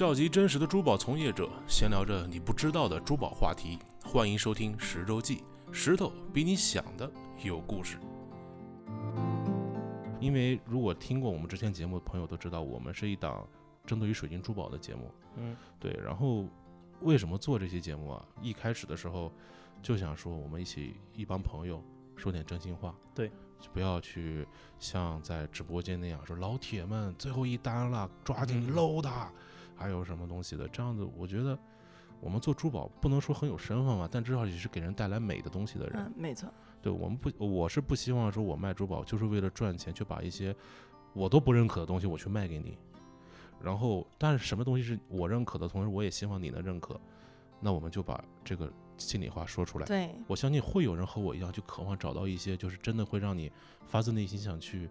[0.00, 3.78] 召集真实的珠宝从业者，闲聊着你不知道的珠宝话题。
[4.02, 5.36] 欢迎收听《石周记》，
[5.70, 7.12] 石头比你想的
[7.44, 7.98] 有故事。
[10.18, 13.46] 因为如果听过我们之前节目的朋友都知道，我们是一档
[13.84, 15.10] 针对于水晶珠宝的节目。
[15.36, 15.92] 嗯，对。
[16.02, 16.46] 然后
[17.02, 18.24] 为什么做这些节目啊？
[18.40, 19.30] 一开始的时候
[19.82, 21.84] 就想说，我们一起一帮朋友
[22.16, 22.94] 说点真心话。
[23.14, 23.28] 对，
[23.60, 24.48] 就不要去
[24.78, 29.30] 像在直播间那样说老铁们最后一单了，抓紧嗯搂它。
[29.80, 30.68] 还有什么东西的？
[30.68, 31.58] 这样子，我觉得
[32.20, 35.94] 我们做珠宝不能说很有身份嘛，但至少也是给人带来美的东西的人。
[35.96, 36.52] 嗯，没错，
[36.82, 40.54] 对我们不，我是不希望说我卖珠宝就是为了赚钱，去把一些
[41.14, 42.76] 我都不认可的东西我去卖给你。
[43.62, 47.00] 然后，但是什么东西是我认可的，同时我也希望你能认可，
[47.58, 49.86] 那我们就把这个心里话说出来。
[49.86, 53.50] 对，我相信会有人和我一样，就渴望找到一些就是真的会让你
[53.86, 54.88] 发自内心想去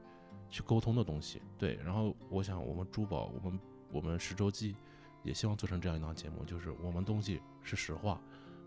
[0.49, 1.41] 去沟通的东西。
[1.58, 3.59] 对，然后我想我们珠宝，我们
[3.91, 4.75] 我们十周记
[5.23, 8.22] 也希望做成这样一档节目，就是我们东西是实话，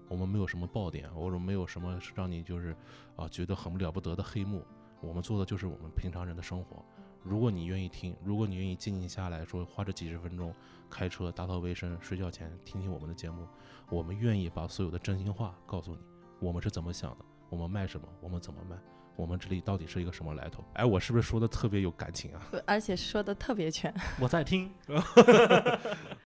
[0.09, 2.77] 我们没有什么爆点，或者没有什么让你就是
[3.17, 4.65] 啊觉得很了不得的黑幕，
[5.01, 6.85] 我们做的就是我们平常人的生活。
[7.23, 10.53] 如果你愿意听，如果你愿意静静下来说，花这几十分钟
[10.91, 13.47] 开车打扫卫生、睡觉前听听我们的节目，
[13.89, 16.01] 我们愿意把所有的真心话告诉你，
[16.41, 18.75] 我们是怎么想的，我们卖什么，我们怎么卖，
[19.15, 20.65] 我们这里到底是一个什么来头？
[20.73, 22.41] 哎，我是不是说的特别有感情啊？
[22.67, 23.95] 而且说的特别全。
[24.19, 24.73] 我在听。